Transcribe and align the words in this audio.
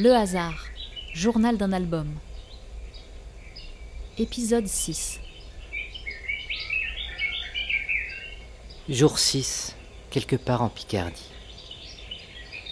Le 0.00 0.14
hasard, 0.14 0.64
journal 1.12 1.56
d'un 1.56 1.72
album. 1.72 2.06
Épisode 4.16 4.68
6. 4.68 5.18
Jour 8.88 9.18
6, 9.18 9.74
quelque 10.10 10.36
part 10.36 10.62
en 10.62 10.68
Picardie. 10.68 11.28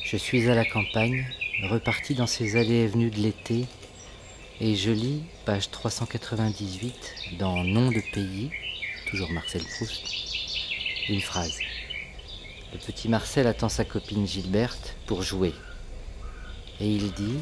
Je 0.05 0.17
suis 0.17 0.49
à 0.49 0.55
la 0.55 0.65
campagne, 0.65 1.27
reparti 1.65 2.15
dans 2.15 2.29
ces 2.29 2.55
allées 2.55 2.85
et 2.85 2.87
venues 2.87 3.11
de 3.11 3.19
l'été, 3.19 3.67
et 4.61 4.77
je 4.77 4.93
lis, 4.93 5.25
page 5.47 5.73
398, 5.73 6.95
dans 7.41 7.65
Nom 7.65 7.91
de 7.91 8.03
pays, 8.13 8.53
toujours 9.11 9.33
Marcel 9.33 9.65
Proust, 9.65 10.15
une 11.09 11.21
phrase. 11.21 11.59
Le 12.73 12.79
petit 12.79 13.09
Marcel 13.09 13.49
attend 13.49 13.69
sa 13.69 13.85
copine 13.85 14.29
Gilberte 14.29 14.95
pour 15.07 15.25
jouer. 15.25 15.53
Et 16.81 16.89
il 16.89 17.13
dit 17.13 17.39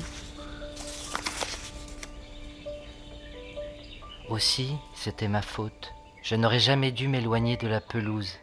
Aussi, 4.28 4.76
c'était 4.94 5.28
ma 5.28 5.42
faute. 5.42 5.92
Je 6.22 6.36
n'aurais 6.36 6.60
jamais 6.60 6.92
dû 6.92 7.08
m'éloigner 7.08 7.56
de 7.56 7.68
la 7.68 7.80
pelouse, 7.80 8.38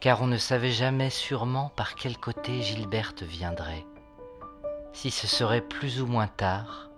car 0.00 0.22
on 0.22 0.26
ne 0.26 0.38
savait 0.38 0.70
jamais 0.70 1.10
sûrement 1.10 1.72
par 1.74 1.94
quel 1.94 2.16
côté 2.18 2.62
Gilberte 2.62 3.22
viendrait. 3.22 3.84
Si 4.92 5.10
ce 5.10 5.26
serait 5.26 5.62
plus 5.62 6.00
ou 6.00 6.06
moins 6.06 6.28
tard, 6.28 6.88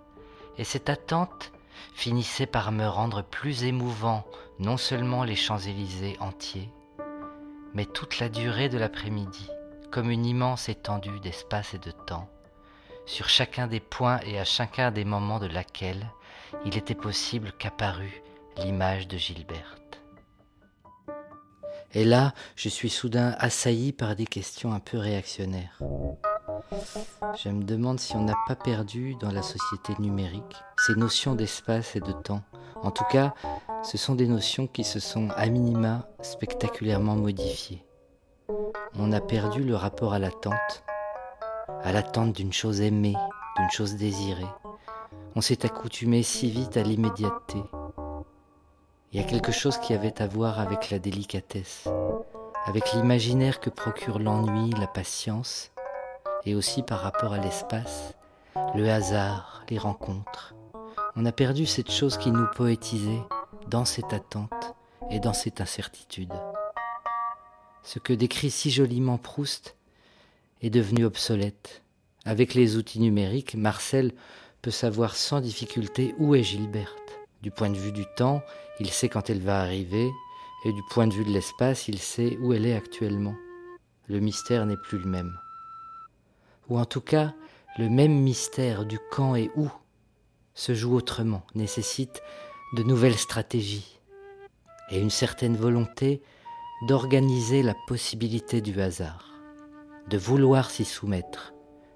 et 0.57 0.63
cette 0.63 0.89
attente 0.89 1.51
finissait 1.93 2.45
par 2.45 2.71
me 2.71 2.85
rendre 2.87 3.23
plus 3.23 3.63
émouvant 3.63 4.25
non 4.59 4.77
seulement 4.77 5.23
les 5.23 5.35
Champs-Élysées 5.35 6.17
entiers, 6.19 6.69
mais 7.73 7.85
toute 7.85 8.19
la 8.19 8.29
durée 8.29 8.69
de 8.69 8.77
l'après-midi, 8.77 9.49
comme 9.89 10.11
une 10.11 10.25
immense 10.25 10.69
étendue 10.69 11.19
d'espace 11.21 11.73
et 11.73 11.79
de 11.79 11.91
temps, 11.91 12.29
sur 13.05 13.29
chacun 13.29 13.67
des 13.67 13.79
points 13.79 14.19
et 14.25 14.39
à 14.39 14.45
chacun 14.45 14.91
des 14.91 15.05
moments 15.05 15.39
de 15.39 15.47
laquelle 15.47 16.05
il 16.65 16.77
était 16.77 16.95
possible 16.95 17.51
qu'apparût 17.57 18.21
l'image 18.57 19.07
de 19.07 19.17
Gilberte. 19.17 20.01
Et 21.93 22.05
là, 22.05 22.33
je 22.55 22.69
suis 22.69 22.89
soudain 22.89 23.35
assailli 23.39 23.93
par 23.93 24.15
des 24.15 24.25
questions 24.25 24.73
un 24.73 24.79
peu 24.79 24.97
réactionnaires. 24.97 25.79
Je 27.35 27.49
me 27.49 27.63
demande 27.63 27.99
si 27.99 28.15
on 28.15 28.23
n'a 28.23 28.35
pas 28.47 28.55
perdu 28.55 29.15
dans 29.19 29.31
la 29.31 29.41
société 29.41 29.93
numérique 29.99 30.55
ces 30.85 30.95
notions 30.95 31.35
d'espace 31.35 31.95
et 31.95 31.99
de 31.99 32.11
temps. 32.11 32.43
En 32.75 32.91
tout 32.91 33.05
cas, 33.05 33.33
ce 33.83 33.97
sont 33.97 34.15
des 34.15 34.27
notions 34.27 34.67
qui 34.67 34.83
se 34.83 34.99
sont 34.99 35.29
à 35.35 35.47
minima 35.47 36.07
spectaculairement 36.21 37.15
modifiées. 37.15 37.83
On 38.95 39.11
a 39.11 39.21
perdu 39.21 39.63
le 39.63 39.75
rapport 39.75 40.13
à 40.13 40.19
l'attente, 40.19 40.83
à 41.83 41.91
l'attente 41.91 42.33
d'une 42.33 42.53
chose 42.53 42.81
aimée, 42.81 43.15
d'une 43.57 43.71
chose 43.71 43.95
désirée. 43.95 44.45
On 45.35 45.41
s'est 45.41 45.65
accoutumé 45.65 46.23
si 46.23 46.49
vite 46.49 46.77
à 46.77 46.83
l'immédiateté. 46.83 47.61
Il 49.11 49.19
y 49.19 49.23
a 49.23 49.27
quelque 49.27 49.51
chose 49.51 49.77
qui 49.77 49.93
avait 49.93 50.21
à 50.21 50.27
voir 50.27 50.59
avec 50.59 50.91
la 50.91 50.99
délicatesse, 50.99 51.87
avec 52.65 52.93
l'imaginaire 52.93 53.59
que 53.59 53.69
procure 53.69 54.19
l'ennui, 54.19 54.71
la 54.79 54.87
patience, 54.87 55.71
et 56.45 56.55
aussi 56.55 56.83
par 56.83 56.99
rapport 56.99 57.33
à 57.33 57.39
l'espace, 57.39 58.13
le 58.75 58.89
hasard, 58.89 59.63
les 59.69 59.77
rencontres. 59.77 60.55
On 61.15 61.25
a 61.25 61.31
perdu 61.31 61.65
cette 61.65 61.91
chose 61.91 62.17
qui 62.17 62.31
nous 62.31 62.47
poétisait 62.55 63.23
dans 63.67 63.85
cette 63.85 64.13
attente 64.13 64.75
et 65.09 65.19
dans 65.19 65.33
cette 65.33 65.61
incertitude. 65.61 66.33
Ce 67.83 67.99
que 67.99 68.13
décrit 68.13 68.51
si 68.51 68.69
joliment 68.69 69.17
Proust 69.17 69.75
est 70.61 70.69
devenu 70.69 71.05
obsolète. 71.05 71.83
Avec 72.25 72.53
les 72.53 72.77
outils 72.77 72.99
numériques, 72.99 73.55
Marcel 73.55 74.11
peut 74.61 74.71
savoir 74.71 75.15
sans 75.15 75.41
difficulté 75.41 76.13
où 76.17 76.35
est 76.35 76.43
Gilberte. 76.43 77.19
Du 77.41 77.51
point 77.51 77.69
de 77.69 77.77
vue 77.77 77.93
du 77.93 78.05
temps, 78.17 78.41
il 78.79 78.89
sait 78.89 79.09
quand 79.09 79.29
elle 79.29 79.41
va 79.41 79.61
arriver, 79.61 80.09
et 80.65 80.73
du 80.73 80.81
point 80.89 81.07
de 81.07 81.13
vue 81.13 81.23
de 81.23 81.31
l'espace, 81.31 81.87
il 81.87 81.99
sait 81.99 82.37
où 82.41 82.53
elle 82.53 82.65
est 82.65 82.75
actuellement. 82.75 83.35
Le 84.07 84.19
mystère 84.19 84.65
n'est 84.65 84.77
plus 84.77 84.97
le 84.97 85.09
même 85.09 85.37
ou 86.69 86.79
en 86.79 86.85
tout 86.85 87.01
cas 87.01 87.33
le 87.77 87.89
même 87.89 88.13
mystère 88.13 88.85
du 88.85 88.99
quand 89.11 89.35
et 89.35 89.51
où, 89.55 89.69
se 90.53 90.73
joue 90.73 90.95
autrement, 90.95 91.43
nécessite 91.55 92.21
de 92.73 92.83
nouvelles 92.83 93.17
stratégies 93.17 93.99
et 94.91 94.99
une 94.99 95.09
certaine 95.09 95.55
volonté 95.55 96.21
d'organiser 96.87 97.61
la 97.63 97.75
possibilité 97.87 98.61
du 98.61 98.79
hasard, 98.81 99.38
de 100.09 100.17
vouloir 100.17 100.71
s'y 100.71 100.85
soumettre 100.85 101.53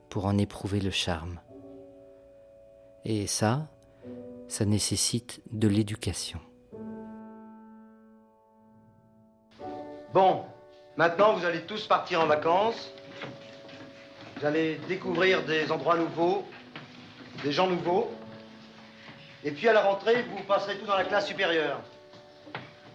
pour 0.09 0.25
en 0.25 0.37
éprouver 0.37 0.79
le 0.79 0.91
charme. 0.91 1.39
Et 3.05 3.25
ça, 3.25 3.67
ça 4.47 4.65
nécessite 4.65 5.41
de 5.51 5.67
l'éducation. 5.67 6.39
Bon, 10.13 10.45
maintenant 10.95 11.33
vous 11.33 11.43
allez 11.43 11.61
tous 11.61 11.87
partir 11.87 12.21
en 12.21 12.27
vacances. 12.27 12.91
Vous 14.37 14.45
allez 14.45 14.79
découvrir 14.87 15.43
des 15.43 15.71
endroits 15.71 15.97
nouveaux, 15.97 16.45
des 17.43 17.51
gens 17.51 17.67
nouveaux. 17.67 18.11
Et 19.43 19.49
puis 19.49 19.67
à 19.67 19.73
la 19.73 19.81
rentrée, 19.81 20.21
vous 20.21 20.43
passerez 20.43 20.77
tout 20.77 20.85
dans 20.85 20.97
la 20.97 21.05
classe 21.05 21.25
supérieure. 21.25 21.81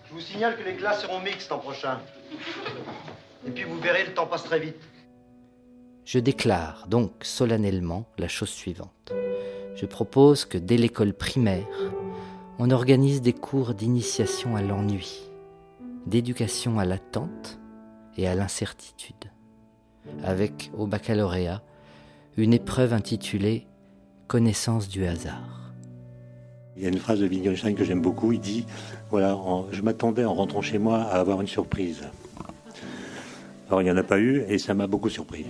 Je 0.07 0.13
vous 0.13 0.21
signale 0.21 0.57
que 0.57 0.63
les 0.63 0.77
classes 0.77 1.03
seront 1.03 1.19
mixtes 1.19 1.51
en 1.51 1.59
prochain. 1.59 1.99
Et 3.45 3.51
puis 3.51 3.65
vous 3.65 3.81
verrez, 3.81 4.05
le 4.05 4.15
temps 4.15 4.27
passe 4.27 4.45
très 4.45 4.61
vite. 4.61 4.81
Je 6.11 6.19
déclare 6.19 6.87
donc 6.89 7.13
solennellement 7.21 8.07
la 8.17 8.29
chose 8.29 8.49
suivante. 8.49 9.13
Je 9.77 9.85
propose 9.85 10.47
que 10.47 10.57
dès 10.57 10.79
l'école 10.79 11.13
primaire, 11.13 11.67
on 12.59 12.71
organise 12.71 13.21
des 13.21 13.35
cours 13.35 13.75
d'initiation 13.75 14.57
à 14.57 14.63
l'ennui, 14.63 15.21
d'éducation 16.07 16.79
à 16.79 16.87
l'attente 16.87 17.59
et 18.17 18.27
à 18.27 18.35
l'incertitude 18.35 19.31
avec 20.25 20.71
au 20.79 20.87
baccalauréat 20.87 21.61
une 22.39 22.55
épreuve 22.55 22.95
intitulée 22.95 23.67
Connaissance 24.29 24.89
du 24.89 25.05
hasard. 25.05 25.75
Il 26.75 26.85
y 26.85 26.87
a 26.87 26.89
une 26.89 26.97
phrase 26.97 27.21
de 27.21 27.29
Wittgenstein 27.29 27.75
que 27.75 27.85
j'aime 27.85 28.01
beaucoup. 28.01 28.33
Il 28.33 28.41
dit 28.41 28.65
Voilà, 29.11 29.39
je 29.73 29.83
m'attendais 29.83 30.25
en 30.25 30.33
rentrant 30.33 30.63
chez 30.63 30.79
moi 30.79 31.03
à 31.03 31.21
avoir 31.21 31.43
une 31.43 31.47
surprise. 31.47 32.01
Alors 33.69 33.83
il 33.83 33.85
n'y 33.85 33.91
en 33.91 33.97
a 33.99 34.03
pas 34.03 34.19
eu 34.19 34.45
et 34.49 34.57
ça 34.57 34.73
m'a 34.73 34.87
beaucoup 34.87 35.11
surpris. 35.11 35.45